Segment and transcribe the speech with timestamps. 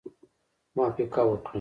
[0.75, 1.49] موافقه وکړه.